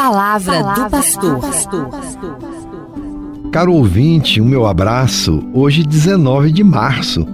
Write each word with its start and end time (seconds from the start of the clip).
palavra, 0.00 0.64
palavra 0.64 0.86
do 0.86 0.90
pastor. 0.90 1.90
Caro 3.52 3.74
ouvinte, 3.74 4.40
o 4.40 4.44
meu 4.46 4.66
abraço. 4.66 5.42
Hoje, 5.52 5.82
19 5.82 6.50
de 6.50 6.64
março, 6.64 7.26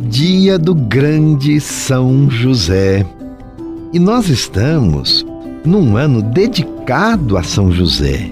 dia 0.00 0.58
do 0.58 0.74
grande 0.74 1.60
São 1.60 2.28
José. 2.28 3.06
E 3.92 4.00
nós 4.00 4.28
estamos 4.28 5.24
num 5.64 5.96
ano 5.96 6.20
dedicado 6.20 7.36
a 7.36 7.44
São 7.44 7.70
José, 7.70 8.28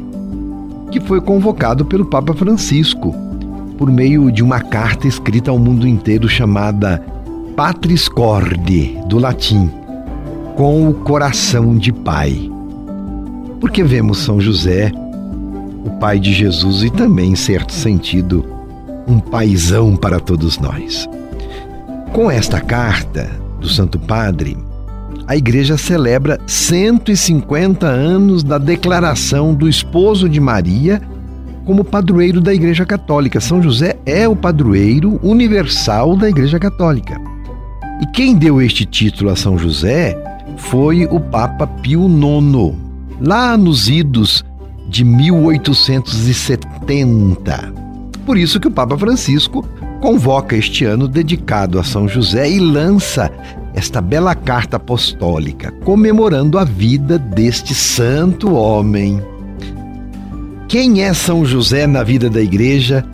que 0.90 0.98
foi 0.98 1.20
convocado 1.20 1.84
pelo 1.84 2.06
Papa 2.06 2.34
Francisco 2.34 3.14
por 3.78 3.88
meio 3.88 4.32
de 4.32 4.42
uma 4.42 4.60
carta 4.60 5.06
escrita 5.06 5.52
ao 5.52 5.60
mundo 5.60 5.86
inteiro 5.86 6.28
chamada 6.28 7.04
Patris 7.54 8.08
Corde, 8.08 8.98
do 9.06 9.18
latim, 9.20 9.70
com 10.56 10.88
o 10.88 10.94
coração 10.94 11.76
de 11.76 11.92
pai. 11.92 12.55
Porque 13.60 13.82
vemos 13.82 14.18
São 14.18 14.40
José, 14.40 14.92
o 15.84 15.90
pai 15.98 16.18
de 16.18 16.32
Jesus 16.32 16.82
e 16.82 16.90
também, 16.90 17.32
em 17.32 17.36
certo 17.36 17.72
sentido, 17.72 18.44
um 19.06 19.18
paizão 19.18 19.96
para 19.96 20.20
todos 20.20 20.58
nós. 20.58 21.08
Com 22.12 22.30
esta 22.30 22.60
carta 22.60 23.30
do 23.60 23.68
Santo 23.68 23.98
Padre, 23.98 24.56
a 25.26 25.36
igreja 25.36 25.76
celebra 25.76 26.38
150 26.46 27.86
anos 27.86 28.42
da 28.42 28.58
declaração 28.58 29.54
do 29.54 29.68
esposo 29.68 30.28
de 30.28 30.40
Maria 30.40 31.02
como 31.64 31.82
padroeiro 31.82 32.40
da 32.40 32.54
Igreja 32.54 32.86
Católica. 32.86 33.40
São 33.40 33.60
José 33.60 33.96
é 34.06 34.28
o 34.28 34.36
padroeiro 34.36 35.18
universal 35.22 36.16
da 36.16 36.28
Igreja 36.28 36.60
Católica. 36.60 37.20
E 38.00 38.06
quem 38.06 38.36
deu 38.36 38.62
este 38.62 38.84
título 38.84 39.30
a 39.30 39.36
São 39.36 39.58
José 39.58 40.16
foi 40.56 41.06
o 41.06 41.18
Papa 41.18 41.66
Pio 41.66 42.06
IX, 42.06 42.85
lá 43.20 43.56
nos 43.56 43.88
idos 43.88 44.44
de 44.88 45.04
1870. 45.04 47.72
Por 48.24 48.36
isso 48.36 48.60
que 48.60 48.68
o 48.68 48.70
Papa 48.70 48.96
Francisco 48.98 49.64
convoca 50.00 50.56
este 50.56 50.84
ano 50.84 51.08
dedicado 51.08 51.78
a 51.78 51.84
São 51.84 52.08
José 52.08 52.50
e 52.50 52.58
lança 52.58 53.30
esta 53.74 54.00
bela 54.00 54.34
carta 54.34 54.78
apostólica, 54.78 55.70
comemorando 55.84 56.58
a 56.58 56.64
vida 56.64 57.18
deste 57.18 57.74
santo 57.74 58.54
homem. 58.54 59.22
Quem 60.68 61.02
é 61.02 61.12
São 61.12 61.44
José 61.44 61.86
na 61.86 62.02
vida 62.02 62.30
da 62.30 62.40
igreja 62.40 63.04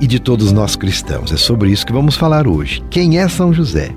e 0.00 0.06
de 0.06 0.18
todos 0.18 0.52
nós 0.52 0.74
cristãos? 0.74 1.30
É 1.32 1.36
sobre 1.36 1.70
isso 1.70 1.84
que 1.86 1.92
vamos 1.92 2.16
falar 2.16 2.48
hoje. 2.48 2.82
Quem 2.90 3.18
é 3.18 3.28
São 3.28 3.52
José? 3.52 3.90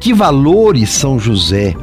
Que 0.00 0.12
valores 0.12 0.90
São 0.90 1.16
José 1.18 1.74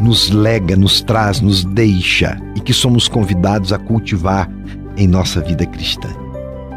nos 0.00 0.30
lega, 0.30 0.76
nos 0.76 1.00
traz, 1.00 1.40
nos 1.40 1.64
deixa 1.64 2.40
e 2.54 2.60
que 2.60 2.72
somos 2.72 3.08
convidados 3.08 3.72
a 3.72 3.78
cultivar 3.78 4.50
em 4.96 5.06
nossa 5.06 5.40
vida 5.40 5.66
cristã? 5.66 6.08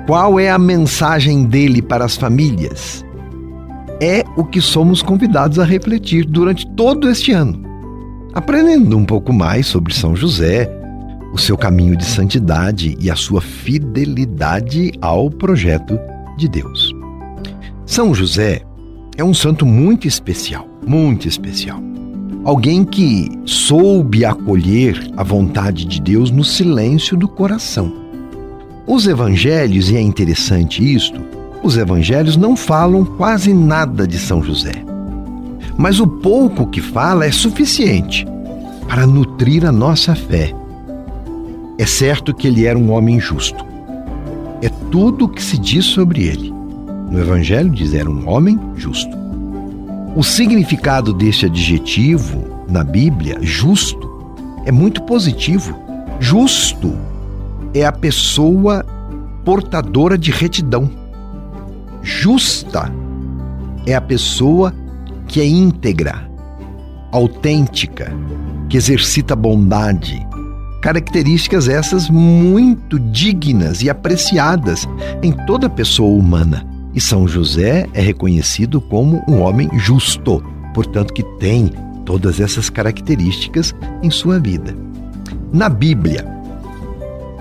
Qual 0.07 0.39
é 0.39 0.49
a 0.49 0.57
mensagem 0.57 1.45
dele 1.45 1.81
para 1.81 2.05
as 2.05 2.17
famílias? 2.17 3.05
é 4.01 4.23
o 4.35 4.43
que 4.43 4.59
somos 4.59 5.03
convidados 5.03 5.59
a 5.59 5.63
refletir 5.63 6.25
durante 6.25 6.65
todo 6.71 7.07
este 7.07 7.31
ano, 7.31 7.63
aprendendo 8.33 8.97
um 8.97 9.05
pouco 9.05 9.31
mais 9.31 9.67
sobre 9.67 9.93
São 9.93 10.15
José, 10.15 10.67
o 11.31 11.37
seu 11.37 11.55
caminho 11.55 11.95
de 11.95 12.03
santidade 12.03 12.97
e 12.99 13.11
a 13.11 13.15
sua 13.15 13.39
fidelidade 13.41 14.91
ao 14.99 15.29
projeto 15.29 15.99
de 16.35 16.49
Deus. 16.49 16.91
São 17.85 18.13
José 18.13 18.63
é 19.15 19.23
um 19.23 19.35
santo 19.35 19.67
muito 19.67 20.07
especial, 20.07 20.67
muito 20.85 21.27
especial. 21.27 21.90
Alguém 22.43 22.83
que 22.83 23.29
soube 23.45 24.25
acolher 24.25 25.11
a 25.15 25.23
vontade 25.23 25.85
de 25.85 26.01
Deus 26.01 26.31
no 26.31 26.43
silêncio 26.43 27.15
do 27.15 27.27
coração. 27.27 27.93
Os 28.87 29.05
evangelhos, 29.05 29.91
e 29.91 29.95
é 29.95 30.01
interessante 30.01 30.83
isto, 30.83 31.21
os 31.61 31.77
evangelhos 31.77 32.35
não 32.35 32.55
falam 32.55 33.05
quase 33.05 33.53
nada 33.53 34.07
de 34.07 34.17
São 34.17 34.41
José. 34.41 34.83
Mas 35.77 35.99
o 35.99 36.07
pouco 36.07 36.65
que 36.65 36.81
fala 36.81 37.25
é 37.25 37.31
suficiente 37.31 38.25
para 38.87 39.05
nutrir 39.05 39.63
a 39.65 39.71
nossa 39.71 40.15
fé. 40.15 40.51
É 41.77 41.85
certo 41.85 42.33
que 42.33 42.47
ele 42.47 42.65
era 42.65 42.77
um 42.77 42.91
homem 42.91 43.19
justo. 43.19 43.63
É 44.63 44.69
tudo 44.89 45.25
o 45.25 45.29
que 45.29 45.41
se 45.41 45.57
diz 45.57 45.85
sobre 45.85 46.23
ele. 46.23 46.51
No 47.09 47.19
Evangelho 47.19 47.69
diz 47.69 47.93
era 47.93 48.09
um 48.09 48.27
homem 48.27 48.59
justo. 48.75 49.20
O 50.15 50.23
significado 50.23 51.13
deste 51.13 51.45
adjetivo 51.45 52.65
na 52.67 52.83
Bíblia, 52.83 53.37
justo, 53.41 54.09
é 54.65 54.71
muito 54.71 55.01
positivo. 55.03 55.77
Justo 56.19 56.97
é 57.73 57.85
a 57.85 57.91
pessoa 57.91 58.85
portadora 59.43 60.17
de 60.17 60.29
retidão 60.31 61.01
Justa 62.03 62.91
é 63.85 63.93
a 63.93 64.01
pessoa 64.01 64.73
que 65.27 65.39
é 65.39 65.45
íntegra, 65.45 66.27
autêntica, 67.11 68.11
que 68.67 68.75
exercita 68.75 69.35
bondade. 69.35 70.25
Características 70.81 71.67
essas 71.67 72.09
muito 72.09 72.99
dignas 72.99 73.83
e 73.83 73.89
apreciadas 73.89 74.87
em 75.21 75.31
toda 75.45 75.69
pessoa 75.69 76.17
humana. 76.17 76.65
E 76.93 76.99
São 76.99 77.27
José 77.27 77.87
é 77.93 78.01
reconhecido 78.01 78.81
como 78.81 79.23
um 79.27 79.41
homem 79.41 79.69
justo, 79.77 80.43
portanto, 80.73 81.13
que 81.13 81.23
tem 81.39 81.71
todas 82.05 82.39
essas 82.39 82.69
características 82.69 83.73
em 84.03 84.09
sua 84.09 84.39
vida. 84.39 84.75
Na 85.53 85.69
Bíblia, 85.69 86.25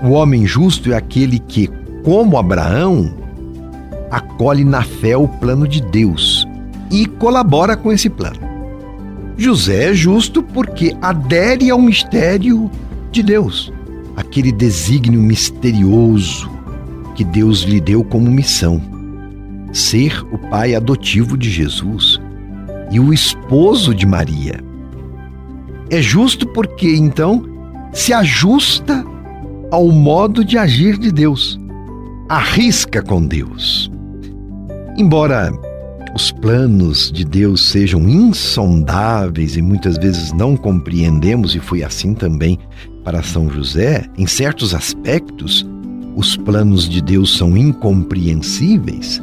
o 0.03 0.11
homem 0.11 0.45
justo 0.45 0.91
é 0.91 0.95
aquele 0.95 1.39
que, 1.39 1.69
como 2.03 2.37
Abraão, 2.37 3.13
acolhe 4.09 4.63
na 4.63 4.83
fé 4.83 5.15
o 5.15 5.27
plano 5.27 5.67
de 5.67 5.81
Deus 5.81 6.47
e 6.89 7.05
colabora 7.05 7.75
com 7.77 7.91
esse 7.91 8.09
plano. 8.09 8.39
José 9.37 9.91
é 9.91 9.93
justo 9.93 10.43
porque 10.43 10.95
adere 11.01 11.69
ao 11.69 11.81
mistério 11.81 12.69
de 13.11 13.23
Deus, 13.23 13.71
aquele 14.15 14.51
desígnio 14.51 15.21
misterioso 15.21 16.49
que 17.15 17.23
Deus 17.23 17.61
lhe 17.61 17.79
deu 17.79 18.03
como 18.03 18.29
missão: 18.29 18.81
ser 19.71 20.23
o 20.31 20.37
pai 20.49 20.75
adotivo 20.75 21.37
de 21.37 21.49
Jesus 21.49 22.19
e 22.91 22.99
o 22.99 23.13
esposo 23.13 23.95
de 23.95 24.05
Maria. 24.05 24.59
É 25.89 26.01
justo 26.01 26.47
porque 26.47 26.87
então 26.95 27.45
se 27.93 28.13
ajusta 28.13 29.03
ao 29.71 29.89
modo 29.89 30.43
de 30.43 30.57
agir 30.57 30.97
de 30.97 31.11
Deus, 31.11 31.59
arrisca 32.29 33.01
com 33.01 33.25
Deus. 33.25 33.91
Embora 34.97 35.51
os 36.13 36.31
planos 36.31 37.09
de 37.11 37.23
Deus 37.23 37.61
sejam 37.61 38.07
insondáveis 38.07 39.55
e 39.55 39.61
muitas 39.61 39.97
vezes 39.97 40.33
não 40.33 40.57
compreendemos, 40.57 41.55
e 41.55 41.59
foi 41.59 41.83
assim 41.83 42.13
também 42.13 42.59
para 43.03 43.23
São 43.23 43.49
José, 43.49 44.05
em 44.17 44.27
certos 44.27 44.75
aspectos, 44.75 45.65
os 46.15 46.35
planos 46.35 46.89
de 46.89 47.01
Deus 47.01 47.37
são 47.37 47.55
incompreensíveis, 47.55 49.21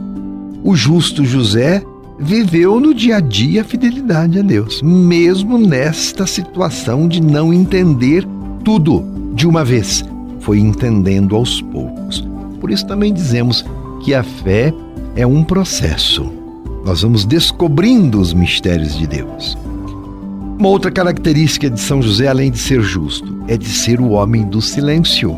o 0.68 0.76
justo 0.76 1.24
José 1.24 1.82
viveu 2.18 2.78
no 2.78 2.92
dia 2.92 3.16
a 3.16 3.20
dia 3.20 3.62
a 3.62 3.64
fidelidade 3.64 4.38
a 4.38 4.42
Deus, 4.42 4.82
mesmo 4.82 5.56
nesta 5.56 6.26
situação 6.26 7.08
de 7.08 7.22
não 7.22 7.54
entender 7.54 8.22
tudo 8.62 9.02
de 9.34 9.48
uma 9.48 9.64
vez, 9.64 10.04
foi 10.40 10.58
entendendo 10.58 11.34
aos 11.34 11.62
poucos. 11.62 12.22
Por 12.60 12.70
isso 12.70 12.86
também 12.86 13.14
dizemos 13.14 13.64
que 14.04 14.14
a 14.14 14.22
fé 14.22 14.70
é 15.16 15.26
um 15.26 15.42
processo. 15.42 16.30
Nós 16.84 17.00
vamos 17.00 17.24
descobrindo 17.24 18.20
os 18.20 18.34
mistérios 18.34 18.94
de 18.94 19.06
Deus. 19.06 19.56
Uma 20.58 20.68
outra 20.68 20.90
característica 20.90 21.70
de 21.70 21.80
São 21.80 22.02
José, 22.02 22.28
além 22.28 22.50
de 22.50 22.58
ser 22.58 22.82
justo, 22.82 23.42
é 23.48 23.56
de 23.56 23.70
ser 23.70 24.02
o 24.02 24.10
homem 24.10 24.44
do 24.44 24.60
silêncio. 24.60 25.34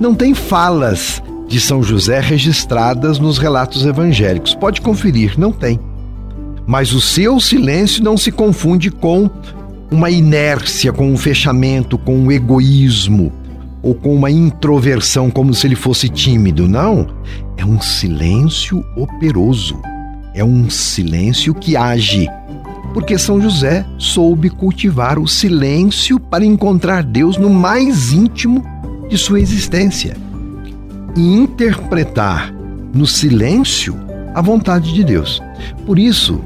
Não 0.00 0.12
tem 0.12 0.34
falas 0.34 1.22
de 1.48 1.60
São 1.60 1.82
José 1.82 2.20
registradas 2.20 3.18
nos 3.18 3.38
relatos 3.38 3.86
evangélicos. 3.86 4.54
Pode 4.54 4.80
conferir, 4.80 5.38
não 5.38 5.52
tem. 5.52 5.78
Mas 6.66 6.92
o 6.92 7.00
seu 7.00 7.38
silêncio 7.38 8.02
não 8.02 8.16
se 8.16 8.32
confunde 8.32 8.90
com 8.90 9.30
uma 9.90 10.10
inércia, 10.10 10.92
com 10.92 11.12
um 11.12 11.16
fechamento, 11.16 11.96
com 11.96 12.16
um 12.16 12.32
egoísmo 12.32 13.32
ou 13.82 13.94
com 13.94 14.12
uma 14.14 14.30
introversão 14.30 15.30
como 15.30 15.54
se 15.54 15.66
ele 15.66 15.76
fosse 15.76 16.08
tímido. 16.08 16.66
Não. 16.66 17.06
É 17.56 17.64
um 17.64 17.80
silêncio 17.80 18.84
operoso. 18.96 19.80
É 20.34 20.44
um 20.44 20.68
silêncio 20.68 21.54
que 21.54 21.76
age. 21.76 22.28
Porque 22.92 23.16
São 23.16 23.40
José 23.40 23.86
soube 23.96 24.50
cultivar 24.50 25.18
o 25.18 25.28
silêncio 25.28 26.18
para 26.18 26.44
encontrar 26.44 27.04
Deus 27.04 27.36
no 27.36 27.50
mais 27.50 28.12
íntimo 28.12 28.64
de 29.08 29.16
sua 29.16 29.38
existência 29.38 30.25
e 31.16 31.20
interpretar 31.20 32.52
no 32.92 33.06
silêncio 33.06 33.96
a 34.34 34.42
vontade 34.42 34.92
de 34.92 35.02
Deus. 35.02 35.42
Por 35.84 35.98
isso, 35.98 36.40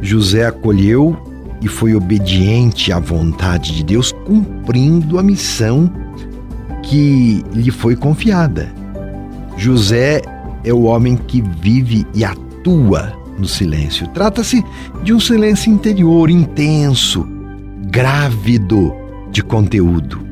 José 0.00 0.46
acolheu 0.46 1.16
e 1.60 1.68
foi 1.68 1.94
obediente 1.94 2.92
à 2.92 2.98
vontade 2.98 3.74
de 3.74 3.84
Deus, 3.84 4.12
cumprindo 4.26 5.18
a 5.18 5.22
missão 5.22 5.90
que 6.82 7.44
lhe 7.52 7.70
foi 7.70 7.94
confiada. 7.94 8.72
José 9.56 10.20
é 10.64 10.72
o 10.72 10.82
homem 10.82 11.16
que 11.16 11.40
vive 11.40 12.04
e 12.14 12.24
atua 12.24 13.12
no 13.38 13.46
silêncio. 13.46 14.08
Trata-se 14.08 14.64
de 15.04 15.14
um 15.14 15.20
silêncio 15.20 15.72
interior 15.72 16.28
intenso, 16.28 17.26
grávido 17.86 18.92
de 19.30 19.42
conteúdo. 19.42 20.31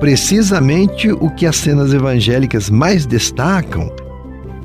Precisamente 0.00 1.12
o 1.12 1.28
que 1.30 1.46
as 1.46 1.56
cenas 1.56 1.92
evangélicas 1.92 2.70
mais 2.70 3.04
destacam 3.04 3.92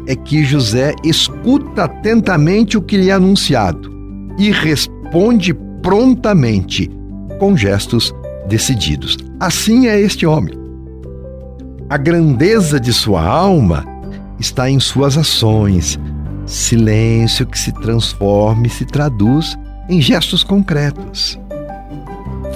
é 0.08 0.16
que 0.16 0.46
José 0.46 0.96
escuta 1.04 1.84
atentamente 1.84 2.78
o 2.78 2.82
que 2.82 2.96
lhe 2.96 3.10
é 3.10 3.14
anunciado 3.14 3.94
e 4.38 4.50
responde 4.50 5.54
prontamente, 5.82 6.90
com 7.38 7.56
gestos 7.56 8.16
decididos. 8.48 9.18
Assim 9.40 9.88
é 9.88 10.00
este 10.00 10.26
homem. 10.26 10.54
A 11.90 11.98
grandeza 11.98 12.80
de 12.80 12.94
sua 12.94 13.22
alma 13.22 13.86
está 14.40 14.70
em 14.70 14.80
suas 14.80 15.18
ações, 15.18 16.00
silêncio 16.46 17.46
que 17.46 17.60
se 17.60 17.74
transforma 17.74 18.68
e 18.68 18.70
se 18.70 18.86
traduz 18.86 19.58
em 19.90 20.02
gestos 20.02 20.44
concretos. 20.44 21.38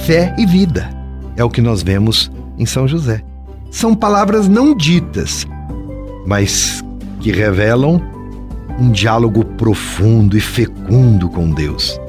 Fé 0.05 0.33
e 0.37 0.45
vida 0.45 0.89
é 1.35 1.43
o 1.43 1.49
que 1.49 1.61
nós 1.61 1.83
vemos 1.83 2.31
em 2.59 2.65
São 2.65 2.87
José. 2.87 3.23
São 3.71 3.95
palavras 3.95 4.47
não 4.47 4.75
ditas, 4.75 5.47
mas 6.27 6.83
que 7.21 7.31
revelam 7.31 8.01
um 8.79 8.91
diálogo 8.91 9.43
profundo 9.43 10.37
e 10.37 10.41
fecundo 10.41 11.29
com 11.29 11.51
Deus. 11.51 11.99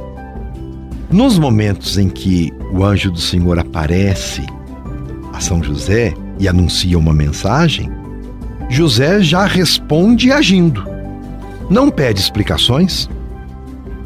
Nos 1.10 1.38
momentos 1.38 1.98
em 1.98 2.08
que 2.08 2.52
o 2.72 2.84
anjo 2.84 3.10
do 3.10 3.20
Senhor 3.20 3.58
aparece 3.58 4.44
a 5.32 5.40
São 5.40 5.62
José 5.62 6.14
e 6.38 6.48
anuncia 6.48 6.98
uma 6.98 7.12
mensagem, 7.12 7.90
José 8.68 9.20
já 9.20 9.44
responde 9.44 10.30
agindo. 10.30 10.84
Não 11.68 11.90
pede 11.90 12.20
explicações, 12.20 13.08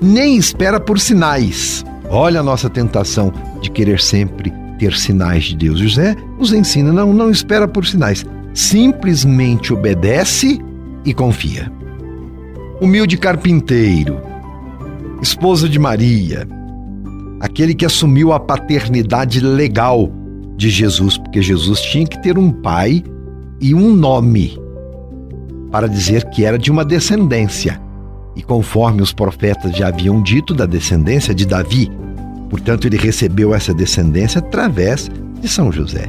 nem 0.01 0.37
espera 0.37 0.81
por 0.81 0.99
sinais. 0.99 1.85
Olha 2.09 2.41
a 2.41 2.43
nossa 2.43 2.71
tentação 2.71 3.33
de 3.61 3.71
querer 3.71 4.01
sempre 4.01 4.53
ter 4.79 4.95
sinais 4.95 5.45
de 5.45 5.57
Deus. 5.57 5.79
José 5.79 6.17
nos 6.39 6.53
ensina, 6.53 6.93
não, 6.93 7.13
não 7.13 7.31
espera 7.31 7.67
por 7.67 7.87
sinais. 7.87 8.25
Simplesmente 8.53 9.73
obedece 9.73 10.61
e 11.05 11.13
confia. 11.13 11.71
Humilde 12.81 13.17
carpinteiro, 13.17 14.21
esposa 15.23 15.69
de 15.69 15.79
Maria, 15.79 16.47
aquele 17.41 17.75
que 17.75 17.85
assumiu 17.85 18.33
a 18.33 18.41
paternidade 18.41 19.41
legal 19.41 20.11
de 20.57 20.71
Jesus, 20.71 21.19
porque 21.19 21.43
Jesus 21.43 21.81
tinha 21.81 22.07
que 22.07 22.21
ter 22.23 22.39
um 22.39 22.51
pai 22.51 23.03
e 23.61 23.75
um 23.75 23.95
nome 23.95 24.59
para 25.71 25.89
dizer 25.89 26.25
que 26.31 26.45
era 26.45 26.59
de 26.59 26.71
uma 26.71 26.85
descendência. 26.85 27.81
E 28.37 28.43
conforme 28.43 29.03
os 29.03 29.13
profetas 29.13 29.77
já 29.77 29.89
haviam 29.89 30.23
dito, 30.23 30.55
da 30.55 30.67
descendência 30.67 31.35
de 31.35 31.47
Davi. 31.47 31.91
Portanto, 32.55 32.87
ele 32.87 32.97
recebeu 32.97 33.53
essa 33.53 33.75
descendência 33.75 34.39
através 34.39 35.11
de 35.41 35.49
São 35.49 35.73
José. 35.73 36.09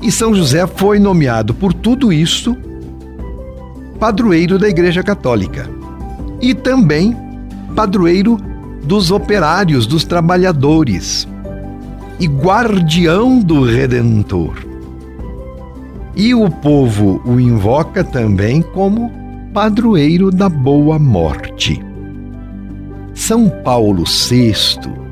E 0.00 0.12
São 0.12 0.32
José 0.32 0.64
foi 0.64 1.00
nomeado 1.00 1.52
por 1.52 1.74
tudo 1.74 2.12
isso 2.12 2.56
padroeiro 3.98 4.60
da 4.60 4.68
Igreja 4.68 5.02
Católica 5.02 5.68
e 6.40 6.54
também 6.54 7.16
padroeiro 7.74 8.38
dos 8.84 9.10
operários, 9.10 9.88
dos 9.88 10.04
trabalhadores 10.04 11.26
e 12.20 12.28
guardião 12.28 13.40
do 13.40 13.64
Redentor. 13.64 14.54
E 16.14 16.32
o 16.32 16.48
povo 16.48 17.20
o 17.24 17.40
invoca 17.40 18.04
também 18.04 18.62
como 18.62 19.10
padroeiro 19.52 20.30
da 20.30 20.48
boa 20.48 20.96
morte. 20.96 21.84
São 23.14 23.50
Paulo 23.64 24.04
VI 24.04 25.09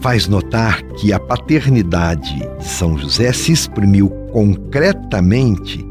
faz 0.00 0.26
notar 0.26 0.82
que 0.96 1.12
a 1.12 1.20
paternidade 1.20 2.38
de 2.58 2.66
São 2.66 2.96
José 2.98 3.32
se 3.32 3.52
exprimiu 3.52 4.08
concretamente 4.32 5.84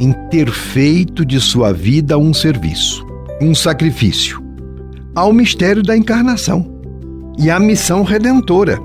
em 0.00 0.12
ter 0.30 0.50
feito 0.50 1.24
de 1.24 1.40
sua 1.40 1.72
vida 1.72 2.16
um 2.16 2.32
serviço, 2.32 3.04
um 3.40 3.54
sacrifício, 3.54 4.42
ao 5.14 5.32
mistério 5.32 5.82
da 5.82 5.96
encarnação 5.96 6.80
e 7.36 7.50
à 7.50 7.58
missão 7.58 8.04
redentora, 8.04 8.78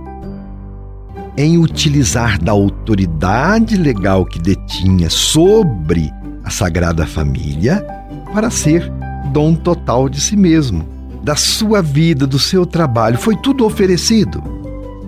em 1.38 1.58
utilizar 1.58 2.42
da 2.42 2.52
autoridade 2.52 3.76
legal 3.76 4.26
que 4.26 4.40
detinha 4.40 5.10
sobre 5.10 6.12
a 6.44 6.50
Sagrada 6.50 7.06
Família 7.06 7.86
para 8.34 8.50
ser 8.50 8.92
dom 9.32 9.54
total 9.54 10.10
de 10.10 10.20
si 10.20 10.36
mesmo, 10.36 10.88
da 11.24 11.38
sua 11.38 11.82
vida, 11.82 12.28
do 12.28 12.38
seu 12.38 12.66
trabalho, 12.66 13.18
foi 13.18 13.36
tudo 13.38 13.66
oferecido 13.66 14.44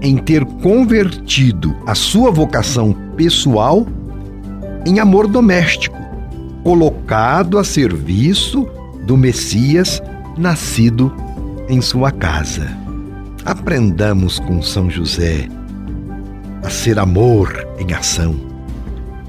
em 0.02 0.18
ter 0.18 0.46
convertido 0.46 1.76
a 1.86 1.94
sua 1.94 2.32
vocação 2.32 2.96
pessoal 3.18 3.86
em 4.86 5.00
amor 5.00 5.28
doméstico, 5.28 5.98
colocado 6.64 7.58
a 7.58 7.64
serviço 7.64 8.66
do 9.06 9.18
Messias 9.18 10.02
nascido 10.38 11.14
em 11.68 11.82
sua 11.82 12.12
casa. 12.12 12.68
Aprendamos 13.44 14.40
com 14.40 14.62
São 14.62 14.90
José 14.90 15.50
a 16.64 16.70
ser 16.70 16.98
amor 16.98 17.68
em 17.78 17.94
ação, 17.94 18.36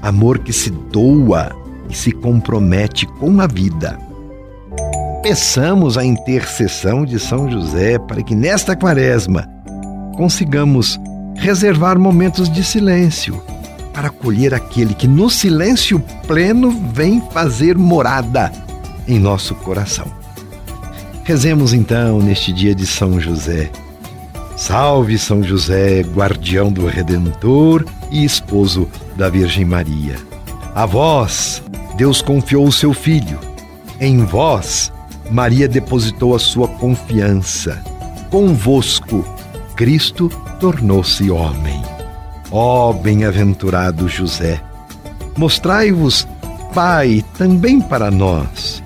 amor 0.01 0.39
que 0.39 0.53
se 0.53 0.69
doa 0.69 1.51
e 1.89 1.95
se 1.95 2.11
compromete 2.11 3.05
com 3.05 3.41
a 3.41 3.47
vida. 3.47 4.06
Peçamos 5.27 5.97
a 5.97 6.05
intercessão 6.05 7.03
de 7.03 7.19
São 7.19 7.51
José 7.51 7.99
para 7.99 8.23
que 8.23 8.33
nesta 8.33 8.77
quaresma 8.77 9.45
consigamos 10.15 10.97
reservar 11.35 11.99
momentos 11.99 12.49
de 12.49 12.63
silêncio 12.63 13.43
para 13.93 14.07
acolher 14.07 14.53
aquele 14.53 14.93
que 14.93 15.05
no 15.05 15.29
silêncio 15.29 15.99
pleno 16.25 16.71
vem 16.93 17.21
fazer 17.33 17.77
morada 17.77 18.53
em 19.05 19.19
nosso 19.19 19.53
coração. 19.53 20.07
Rezemos 21.25 21.73
então 21.73 22.21
neste 22.21 22.53
dia 22.53 22.73
de 22.73 22.87
São 22.87 23.19
José. 23.19 23.69
Salve 24.55 25.19
São 25.19 25.43
José, 25.43 26.03
guardião 26.03 26.71
do 26.71 26.87
Redentor 26.87 27.83
e 28.09 28.23
esposo 28.23 28.87
da 29.17 29.27
Virgem 29.27 29.65
Maria. 29.65 30.15
A 30.73 30.85
vós, 30.85 31.61
Deus 31.97 32.21
confiou 32.21 32.65
o 32.65 32.71
seu 32.71 32.93
Filho. 32.93 33.37
Em 33.99 34.23
vós, 34.23 34.89
Maria 35.31 35.67
depositou 35.67 36.35
a 36.35 36.39
sua 36.39 36.67
confiança. 36.67 37.83
Convosco, 38.29 39.25
Cristo 39.75 40.29
tornou-se 40.59 41.29
homem. 41.29 41.81
Ó 42.51 42.93
bem-aventurado 42.93 44.07
José, 44.07 44.61
mostrai-vos 45.37 46.27
Pai 46.73 47.23
também 47.37 47.81
para 47.81 48.11
nós 48.11 48.83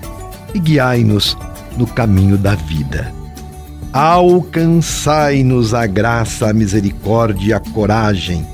e 0.54 0.58
guiai-nos 0.58 1.36
no 1.76 1.86
caminho 1.86 2.38
da 2.38 2.54
vida. 2.54 3.12
Alcançai-nos 3.92 5.74
a 5.74 5.86
graça, 5.86 6.48
a 6.48 6.52
misericórdia 6.52 7.50
e 7.50 7.52
a 7.52 7.60
coragem 7.60 8.46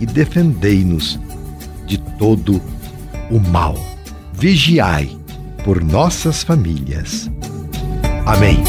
e 0.00 0.06
defendei-nos 0.06 1.18
de 1.86 1.98
todo 1.98 2.60
o 3.30 3.38
mal. 3.38 3.76
Vigiai 4.32 5.21
por 5.64 5.82
nossas 5.82 6.42
famílias. 6.42 7.30
Amém. 8.26 8.62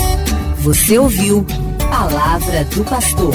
Você 0.59 0.97
ouviu 0.97 1.45
Palavra 1.89 2.63
do 2.65 2.83
Pastor. 2.83 3.33